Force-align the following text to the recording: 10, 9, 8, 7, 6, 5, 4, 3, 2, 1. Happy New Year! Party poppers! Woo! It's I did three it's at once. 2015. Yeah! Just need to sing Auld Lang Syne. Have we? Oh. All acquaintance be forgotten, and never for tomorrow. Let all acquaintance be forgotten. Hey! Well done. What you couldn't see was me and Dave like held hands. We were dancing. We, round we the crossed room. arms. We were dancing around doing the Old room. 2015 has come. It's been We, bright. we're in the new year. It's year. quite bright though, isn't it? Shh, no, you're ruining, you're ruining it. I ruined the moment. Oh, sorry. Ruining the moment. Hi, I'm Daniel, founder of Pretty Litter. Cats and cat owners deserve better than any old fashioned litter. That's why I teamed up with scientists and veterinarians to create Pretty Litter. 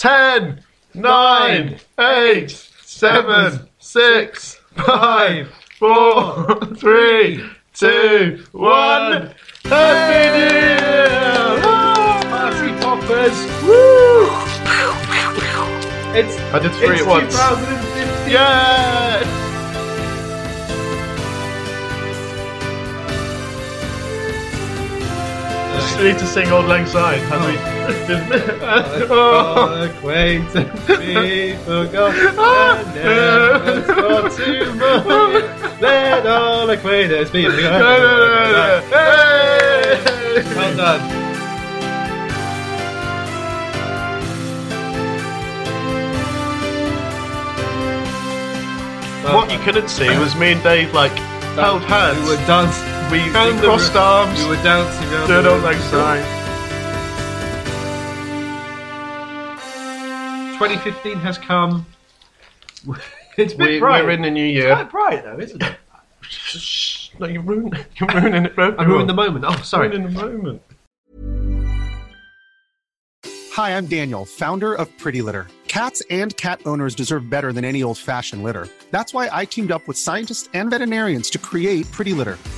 10, 0.00 0.64
9, 0.94 1.78
8, 1.98 2.50
7, 2.50 3.68
6, 3.78 4.54
5, 4.76 5.48
4, 5.78 6.56
3, 6.74 7.44
2, 7.74 8.44
1. 8.52 9.34
Happy 9.64 10.38
New 10.38 10.56
Year! 10.56 11.60
Party 12.30 12.72
poppers! 12.80 13.36
Woo! 13.62 14.24
It's 16.16 16.34
I 16.38 16.58
did 16.60 16.72
three 16.72 16.94
it's 16.94 17.02
at 17.02 17.06
once. 17.06 17.34
2015. 17.34 18.32
Yeah! 18.32 18.99
Just 25.74 25.98
need 26.00 26.18
to 26.18 26.26
sing 26.26 26.48
Auld 26.52 26.66
Lang 26.66 26.86
Syne. 26.86 27.20
Have 27.30 27.44
we? 27.46 27.56
Oh. 29.10 29.56
All 29.70 29.82
acquaintance 29.82 30.86
be 30.86 31.56
forgotten, 31.64 32.38
and 32.38 32.94
never 32.94 33.82
for 33.82 34.28
tomorrow. 34.36 35.76
Let 35.80 36.26
all 36.26 36.68
acquaintance 36.68 37.30
be 37.30 37.44
forgotten. 37.46 38.82
Hey! 38.90 40.42
Well 40.54 40.76
done. 40.76 41.20
What 49.34 49.52
you 49.52 49.58
couldn't 49.60 49.88
see 49.88 50.08
was 50.18 50.34
me 50.34 50.52
and 50.52 50.62
Dave 50.62 50.92
like 50.92 51.12
held 51.54 51.82
hands. 51.82 52.18
We 52.22 52.36
were 52.36 52.46
dancing. 52.46 52.89
We, 53.10 53.18
round 53.30 53.56
we 53.56 53.60
the 53.60 53.66
crossed 53.66 53.92
room. 53.94 54.02
arms. 54.02 54.40
We 54.44 54.48
were 54.50 54.62
dancing 54.62 55.08
around 55.12 55.26
doing 55.28 55.42
the 55.42 55.50
Old 55.50 55.62
room. 55.64 56.40
2015 60.58 61.16
has 61.18 61.38
come. 61.38 61.86
It's 63.36 63.54
been 63.54 63.66
We, 63.68 63.78
bright. 63.80 64.04
we're 64.04 64.10
in 64.10 64.22
the 64.22 64.30
new 64.30 64.44
year. 64.44 64.58
It's 64.58 64.66
year. 64.66 64.74
quite 64.76 64.90
bright 64.90 65.24
though, 65.24 65.38
isn't 65.40 65.62
it? 65.62 65.76
Shh, 66.22 67.10
no, 67.18 67.26
you're 67.26 67.42
ruining, 67.42 67.72
you're 67.96 68.08
ruining 68.10 68.44
it. 68.46 68.52
I 68.58 68.84
ruined 68.84 69.08
the 69.08 69.14
moment. 69.14 69.44
Oh, 69.48 69.56
sorry. 69.62 69.88
Ruining 69.88 70.12
the 70.12 70.22
moment. 70.22 70.62
Hi, 73.54 73.70
I'm 73.76 73.86
Daniel, 73.86 74.24
founder 74.24 74.74
of 74.74 74.96
Pretty 74.98 75.22
Litter. 75.22 75.48
Cats 75.66 76.02
and 76.10 76.36
cat 76.36 76.60
owners 76.66 76.94
deserve 76.94 77.28
better 77.30 77.52
than 77.52 77.64
any 77.64 77.82
old 77.82 77.98
fashioned 77.98 78.42
litter. 78.44 78.68
That's 78.90 79.12
why 79.14 79.28
I 79.32 79.44
teamed 79.44 79.72
up 79.72 79.86
with 79.88 79.96
scientists 79.96 80.48
and 80.54 80.70
veterinarians 80.70 81.30
to 81.30 81.38
create 81.38 81.90
Pretty 81.92 82.12
Litter. 82.12 82.38